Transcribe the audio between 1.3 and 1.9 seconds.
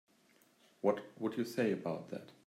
you say